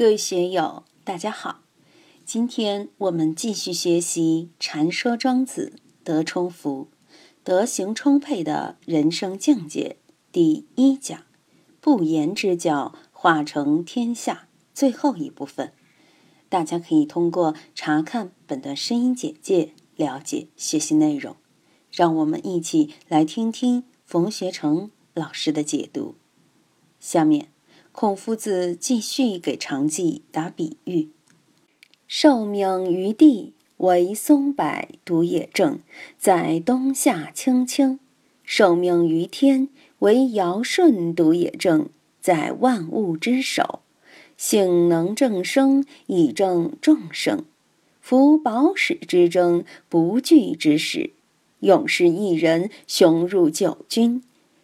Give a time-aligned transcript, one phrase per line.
[0.00, 1.60] 各位学友，大家好！
[2.24, 6.88] 今天我们继续学习《禅说庄子》德充福、
[7.44, 9.98] 德行充沛的人生境界
[10.32, 11.24] 第一讲
[11.82, 15.74] “不言之教化成天下”最后一部分。
[16.48, 21.36] 大家可以通过查看本段声音简介了解学习内容。
[21.90, 26.14] 让我们一起来听听冯学成老师的解读。
[26.98, 27.48] 下面。
[27.92, 31.08] 孔夫子继续给常记打比喻：
[32.06, 35.80] 受命于地，为松柏独也正，
[36.16, 37.98] 在冬夏青青；
[38.44, 41.88] 受命于天，为尧舜独也正，
[42.20, 43.80] 在万物之首。
[44.36, 47.44] 性能正生，以正众生。
[48.00, 51.10] 夫保始之争，不惧之始；
[51.58, 54.22] 勇士一人，雄入九军。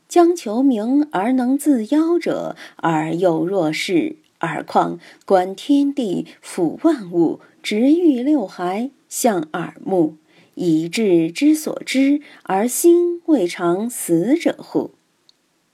[0.09, 10.17] 将求名而能自夭者，而又若是，而况观天地，俯万物，直欲六骸，向耳目，
[10.55, 14.93] 以志之所知，而心未尝死者乎？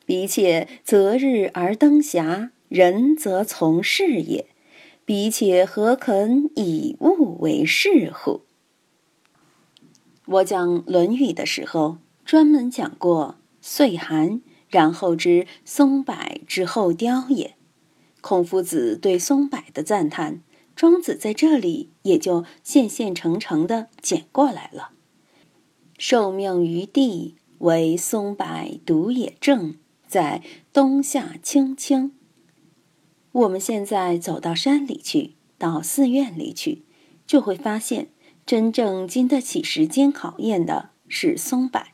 [0.07, 4.47] 彼且择日而登霞，人则从事也。
[5.05, 8.43] 彼且何肯以物为事乎？
[10.27, 13.37] 我讲《论语》的时候，专门讲过。
[13.63, 16.15] 岁寒，然后知松柏
[16.47, 17.55] 之后凋也。
[18.21, 20.43] 孔夫子对松柏的赞叹，
[20.77, 24.91] 庄子在这里也就现现成成的捡过来了。
[25.97, 28.45] 受命于地，为松柏
[28.85, 32.13] 独也正，在冬夏青青。
[33.31, 36.83] 我们现在走到山里去，到寺院里去，
[37.27, 38.09] 就会发现，
[38.45, 41.87] 真正经得起时间考验的是松柏。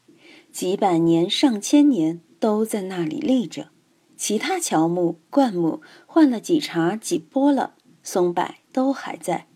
[0.52, 3.68] 几百年、上千年都在那里立着，
[4.16, 9.46] 其他乔木、灌木换了几茬、几波了，松柏都还在。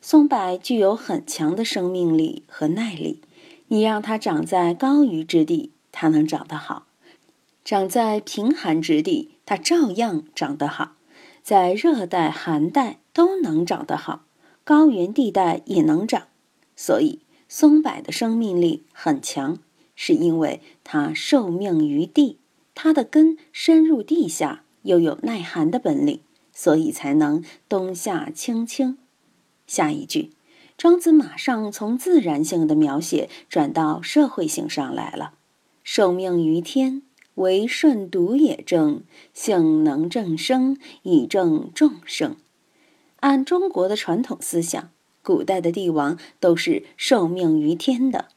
[0.00, 3.22] 松柏具有很强的生命力和耐力，
[3.68, 6.86] 你让它长在高于之地，它能长得好；
[7.64, 10.96] 长在贫寒之地，它照样长得好；
[11.42, 14.26] 在热带、寒带都能长得好，
[14.62, 16.28] 高原地带也能长。
[16.76, 19.58] 所以，松柏的生命力很强。
[19.94, 22.38] 是因为它受命于地，
[22.74, 26.20] 它的根深入地下，又有耐寒的本领，
[26.52, 28.98] 所以才能冬夏青青。
[29.66, 30.32] 下一句，
[30.76, 35.34] 庄子马上从自然性的描写转到社会性上来了：
[35.82, 37.02] 受命于天，
[37.36, 42.36] 为顺独也正，性能正生，以正众生。
[43.20, 44.90] 按中国的传统思想，
[45.22, 48.28] 古代的帝王都是受命于天的，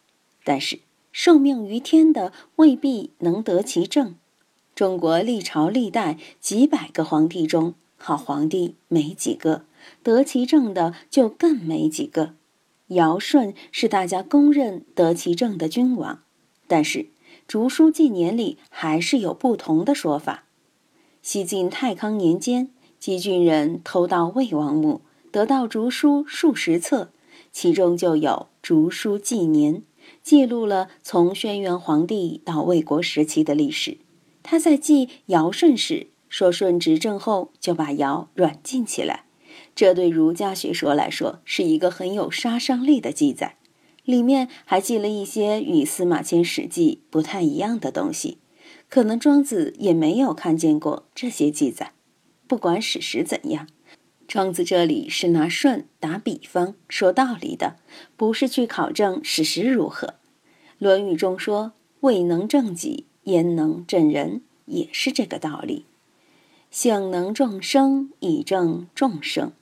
[0.43, 0.79] 但是。
[1.19, 4.13] 受命于天的未必能得其正。
[4.75, 9.65] 中国历朝历代几百个皇帝中，好皇帝没几个，
[10.03, 12.35] 得其正的就更没几个。
[12.89, 16.19] 尧舜是大家公认得其正的君王，
[16.67, 16.99] 但是
[17.47, 20.43] 《竹书纪年》里还是有不同的说法。
[21.23, 22.69] 西晋太康年间，
[22.99, 25.01] 姬郡人偷盗魏王墓，
[25.31, 27.09] 得到竹书数十册，
[27.51, 28.29] 其中就有
[28.61, 29.77] 《竹书纪年》。
[30.27, 33.99] 记录了从轩辕皇帝到魏国时期的历史。
[34.43, 39.23] 他在记尧舜时说，舜执政后就把尧软禁起来。
[39.73, 43.55] 这对儒家学说来说是一个很有杀伤力的记载。
[44.03, 48.39] 里面还记了一些与司马迁《史记》不太一样的东西，
[48.89, 51.93] 可能庄子也没有看见过这些记载。
[52.49, 53.69] 不管史实怎样。
[54.27, 57.77] 庄子这里是拿舜打比方说道理的，
[58.17, 60.07] 不是去考证史实如何。
[60.79, 61.71] 《论语》中说
[62.01, 65.85] “未能正己，焉能正人”，也是这个道理。
[66.69, 69.53] 性能众生，以正众生。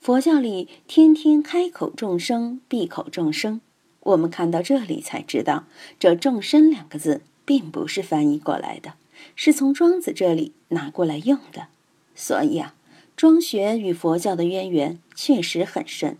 [0.00, 3.60] 佛教里天天开口众生，闭口众生。
[4.00, 5.66] 我们看到这里才知道，
[6.00, 8.94] 这“众生”两个字并不是翻译过来的，
[9.36, 11.68] 是从庄子这里拿过来用的。
[12.16, 12.74] 所以啊。
[13.22, 16.18] 庄学与佛教的渊源确实很深，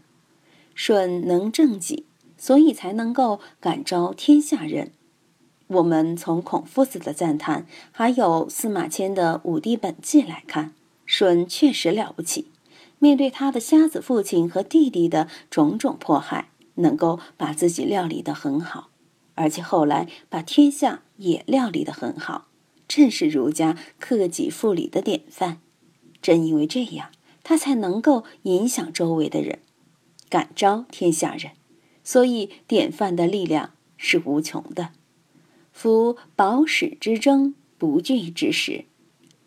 [0.72, 2.06] 舜能正己，
[2.38, 4.92] 所以才能够感召天下人。
[5.66, 12.52] 我们从孔夫子的赞叹，还有司马迁的《武帝本纪》来看，舜确实了不起。
[13.00, 18.90] 面对他的瞎子父亲和弟弟的种种迫害，能够把自己料理得很好，
[19.34, 22.46] 而且后来把天下也料理得很好，
[22.86, 25.58] 正是儒家克己复礼的典范。
[26.22, 27.10] 正因为这样，
[27.42, 29.58] 他才能够影响周围的人，
[30.30, 31.52] 感召天下人，
[32.02, 34.90] 所以典范的力量是无穷的。
[35.72, 38.84] 夫保始之争，不惧之时。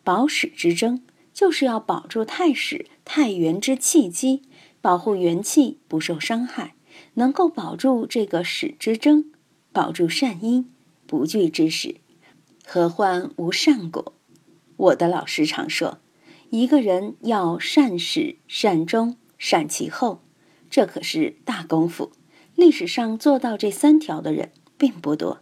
[0.04, 1.02] 保始之争
[1.32, 4.42] 就是要保住太史、太元之气机，
[4.80, 6.74] 保护元气不受伤害，
[7.14, 9.32] 能够保住这个始之争，
[9.72, 10.70] 保住善因，
[11.06, 11.96] 不惧之时，
[12.64, 14.12] 何患无善果？
[14.76, 15.98] 我的老师常说，
[16.50, 20.22] 一个人要善始、善终、善其后，
[20.70, 22.12] 这可是大功夫。
[22.54, 25.40] 历史上做到这三条的人并不多，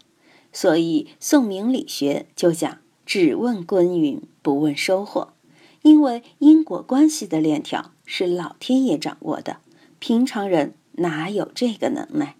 [0.52, 5.34] 所以宋明理学就讲只问耕耘不问收获，
[5.82, 9.58] 因为因果关系的链条是老天爷掌握的，
[9.98, 12.36] 平常人哪有这个能耐？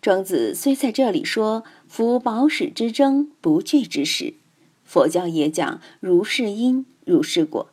[0.00, 4.34] 庄子虽在这里说“夫保始之争，不惧之时”，
[4.82, 7.70] 佛教也讲如是因如是果，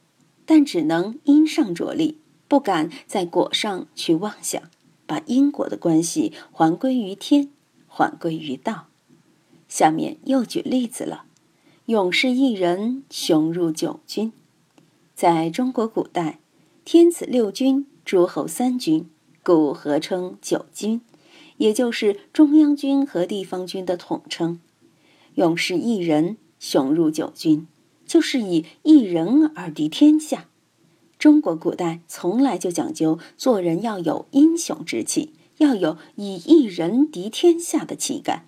[0.47, 2.17] 但只能因上着力，
[2.47, 4.59] 不敢在果上去妄想。
[5.05, 7.49] 把因果的关系还归于天，
[7.87, 8.87] 还归于道。
[9.69, 11.25] 下面又举例子了：
[11.85, 14.33] 勇士一人，雄入九军。
[15.15, 16.39] 在中国古代，
[16.83, 19.09] 天子六军，诸侯三军，
[19.43, 21.01] 故合称九军，
[21.57, 24.59] 也就是中央军和地方军的统称。
[25.35, 27.65] 勇士一人，雄入九军，
[28.07, 30.47] 就是以一人而敌天下。
[31.19, 38.45] 中国古代从来就讲究做人要有英雄之气，要有以一人敌天下的气概。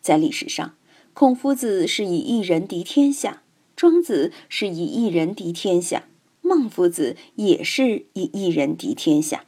[0.00, 0.74] 在历史上，
[1.12, 3.42] 孔夫子是以一人敌天下，
[3.76, 6.04] 庄子是以一人敌天下，
[6.40, 9.44] 孟夫子也是以一人敌天下。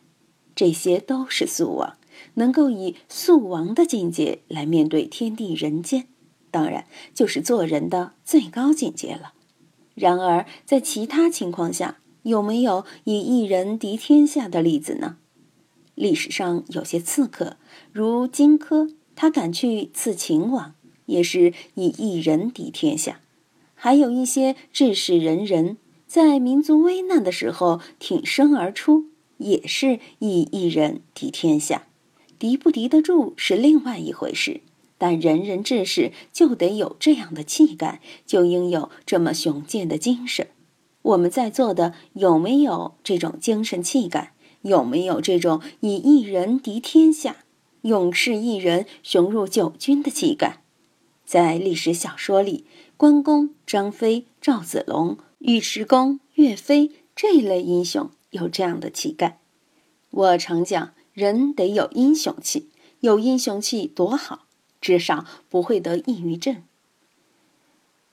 [0.55, 1.97] 这些都是素王，
[2.35, 6.08] 能够以素王的境界来面对天地人间，
[6.50, 9.32] 当然就是做人的最高境界了。
[10.00, 15.19] 然而，在其他情况下，有没有以一人敌天下的例子呢？
[15.94, 17.58] 历史上有些刺客，
[17.93, 20.75] 如荆轲，他敢去刺秦王，
[21.05, 23.17] 也是以一人敌天下；
[23.75, 25.76] 还有一些志士仁人，
[26.06, 29.05] 在民族危难的时候挺身而出，
[29.37, 31.82] 也是以一人敌天下。
[32.38, 34.62] 敌不敌得住是另外一回事，
[35.00, 40.49] 但仁人志士就得有这样的气概，就应有这么雄健的精神。
[41.00, 44.35] 我们在座的有没有这种精神气概？
[44.61, 47.37] 有没有这种以一人敌天下、
[47.81, 50.62] 勇士一人雄入九军的气概？
[51.25, 52.67] 在历史小说里，
[52.99, 59.41] 关公、张飞、赵子龙、尉迟恭、岳飞这一类英雄有这样的气概。
[60.11, 62.69] 我常讲，人得有英雄气，
[63.00, 64.44] 有英雄气多好，
[64.81, 66.62] 至少不会得抑郁症。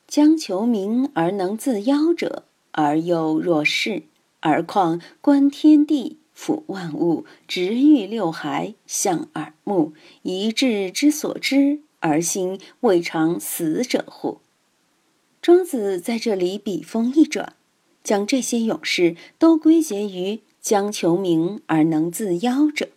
[0.07, 2.43] 将求名而能自夭者。
[2.71, 4.03] 而又若是，
[4.39, 14.41] 而况观天地，俯万物，直欲六骸、向耳目，一志之所知，而心未尝死者乎？
[15.41, 17.55] 庄子在这里笔锋一转，
[18.03, 22.89] 将这些勇士都归结于将求名而能自夭者。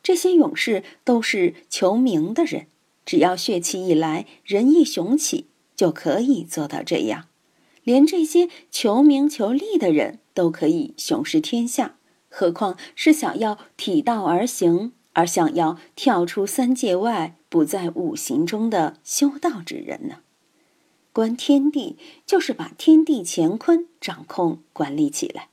[0.00, 2.68] 这些勇士都是求名的人，
[3.08, 7.24] 只要血气一来，人一雄起，就可以做到这样。
[7.82, 11.96] 连这些求名求利的人都可以雄视天下，
[12.28, 20.16] 何况是想要体道而行，而想要跳出三界外，不在五行中的修道之人呢？
[21.14, 21.96] 观天地
[22.26, 25.48] 就是把天地乾坤掌控管理起来，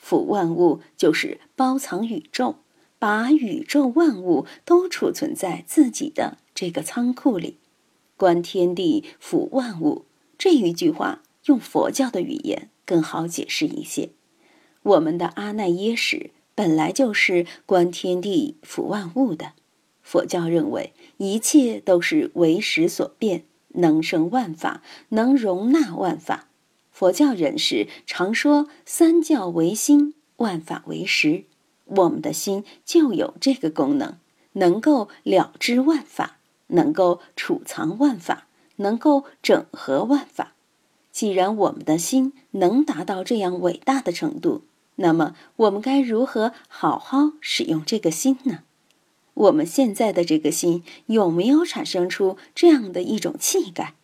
[0.00, 2.58] 抚万物就是包藏宇宙，
[3.00, 7.56] 把宇宙万物都储存在自己的这个仓库里。
[8.18, 10.04] 观天地，抚万物，
[10.36, 11.22] 这一句话。
[11.46, 14.10] 用佛教的语言更好解释一些。
[14.82, 19.54] 我们的阿赖耶识本来就是观天地、抚万物的。
[20.02, 26.50] 佛教认为一切都是为识所变，能生万法，能容纳万法。
[26.92, 31.44] 佛教人士常说三教为心，万法为识。
[31.86, 34.18] 我们的心就有这个功能，
[34.52, 36.36] 能够了知万法，
[36.70, 40.54] 能够储藏万法，能够整合万法。
[41.12, 44.62] 既然我们的心能达到这样伟大的程度，
[44.96, 48.60] 那么我们该如何好好使用这个心呢？
[49.34, 53.94] 我们现在的这个心有没有产生出这样的一种气概？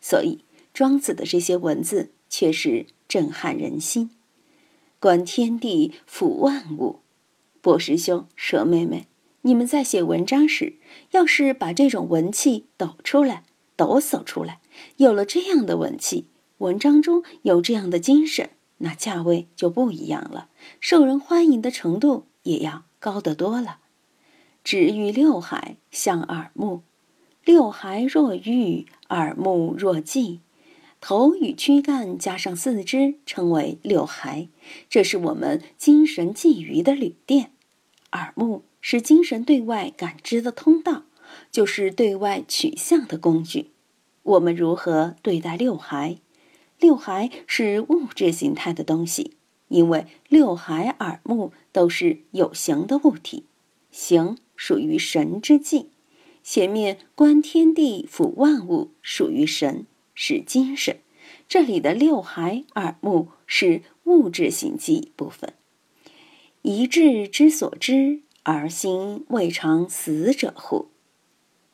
[0.00, 4.10] 所以庄子的这些文字确实震撼人心。
[4.98, 7.00] 观天地，抚万物。
[7.60, 9.06] 博师兄、蛇妹妹，
[9.42, 10.74] 你们在写文章时，
[11.12, 13.44] 要是把这种文气抖出来、
[13.76, 14.60] 抖擞出来，
[14.96, 16.26] 有了这样的文气。
[16.58, 23.78] 文章中有这样的精神，那价位就不一样了，受人欢迎的程度也要高得多了。
[24.62, 26.82] 直于六海，象耳目。
[27.42, 30.40] 六海若玉，耳目若镜。
[31.00, 34.48] 头与躯干加上四肢，称为六骸，
[34.90, 37.52] 这是我们精神寄予的旅店。
[38.12, 41.04] 耳目是精神对外感知的通道，
[41.50, 43.70] 就是对外取向的工具。
[44.22, 46.18] 我们如何对待六骸？
[46.78, 49.32] 六骸是物质形态的东西，
[49.68, 53.44] 因为六骸、耳目都是有形的物体，
[53.90, 55.90] 形属于神之际。
[56.42, 60.96] 前面观天地、抚万物属于神，是精神。
[61.46, 65.52] 这里的六骸、耳目是物质形迹部分。
[66.62, 70.88] 一志之所知，而心未尝死者乎？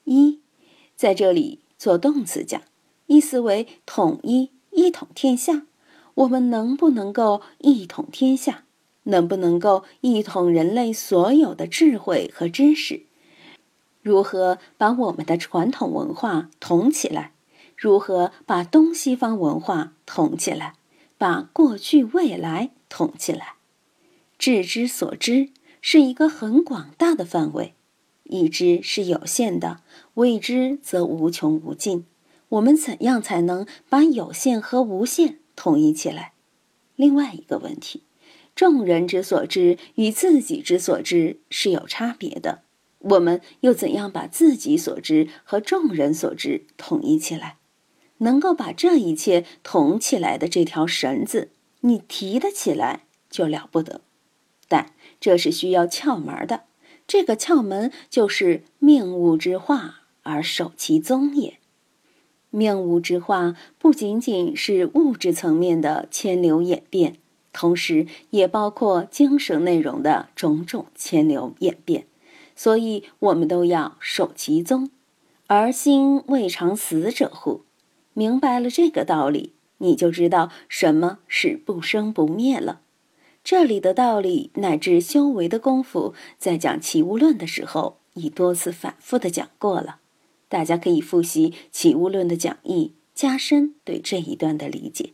[0.05, 0.41] 一，
[0.95, 2.61] 在这里做动词讲，
[3.07, 5.67] 意思为统一、一统天下。
[6.15, 8.65] 我们能不能够一统天下？
[9.05, 13.03] 能不能够一统人类所有的智慧和知识？
[14.03, 17.33] 如何把我们的传统文化统起来？
[17.77, 20.75] 如何把东西方文化统起来？
[21.19, 23.55] 把过去、未来统起来？
[24.39, 25.51] 知之所知
[25.89, 27.73] 是一个很广大的范围，
[28.25, 29.83] 已知是有限的，
[30.15, 32.05] 未知则无穷无尽。
[32.49, 36.33] 我们怎样才能把有限和无限统一起来？
[36.97, 38.03] 另外一个问题，
[38.57, 42.63] 众人之所知与自己之所知是有差别的，
[42.99, 47.59] 我们又怎样把自己所知和众人所知统一起来？
[48.19, 51.53] 能够把这一切统起来的这条绳子，
[51.83, 54.01] 你提得起来就了不得。
[54.69, 54.91] 但
[55.21, 56.65] 这是需要窍门的，
[57.07, 61.59] 这个窍门就是命物之化而守其宗也。
[62.51, 67.17] 命物之化不仅仅是物质层面的迁流演变，
[67.53, 72.07] 同时也包括精神内容的种种迁流演变，
[72.55, 74.91] 所以我们都要守其宗。
[75.49, 77.63] 而心未尝死者乎？
[78.15, 82.81] 明白了这个道理，你就知道什么是不生不灭了。
[83.47, 90.01] 这里的道理乃至修为的功夫，在讲《齐物论》的时候，已多次反复的讲过了。
[90.49, 95.11] 大家可以复习《齐物论》的讲义，加深对这一段的理解。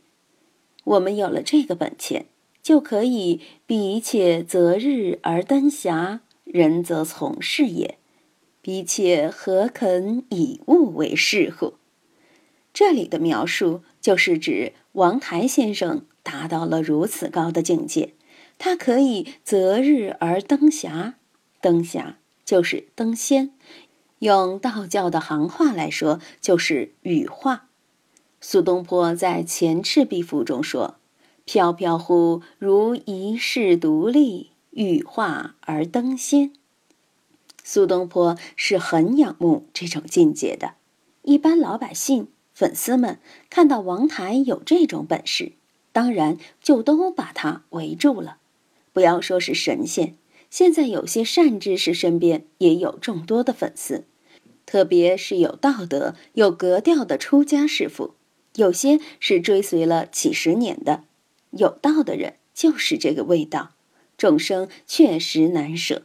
[0.83, 2.25] 我们有了这个本钱，
[2.63, 7.99] 就可以彼且择日而登霞，人则从事也。
[8.63, 11.75] 彼且何肯以物为事乎？
[12.73, 18.12] 这里的描述就是指王台先生达到了如此高的境界。
[18.65, 21.15] 它可以择日而登霞，
[21.59, 23.51] 登霞就是登仙，
[24.19, 27.67] 用道教的行话来说，就是羽化。
[28.39, 30.95] 苏东坡在《前赤壁赋》中说
[31.43, 36.53] ：“飘飘乎如遗世独立，羽化而登仙。”
[37.65, 40.75] 苏东坡是很仰慕这种境界的。
[41.23, 45.51] 一般老百姓、粉丝们看到王台有这种本事，
[45.91, 48.37] 当然就都把他围住了。
[48.93, 50.15] 不要说是神仙，
[50.49, 54.05] 现在有些善知识身边也有众多的粉丝，
[54.65, 58.13] 特别是有道德、有格调的出家师傅，
[58.55, 61.03] 有些是追随了几十年的，
[61.51, 63.71] 有道的人就是这个味道。
[64.15, 66.03] 众生确实难舍，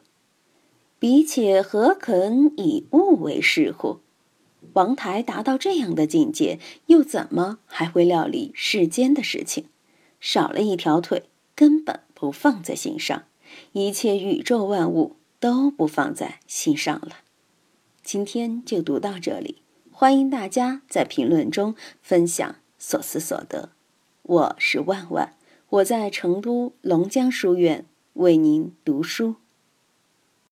[0.99, 4.00] 彼且何肯以物为事乎？
[4.73, 9.66] 王台达到这样的境界，又怎么还会料理世间的事情？
[10.21, 12.00] 少了一条腿，根本。
[12.18, 13.26] 不放在心上，
[13.70, 17.18] 一切宇宙万物都不放在心上了。
[18.02, 23.70] 今天就读到这里，欢迎大家在评论中分享所思所得。
[24.22, 25.37] 我是万万，
[25.68, 29.37] 我在成都龙江书院为您读书。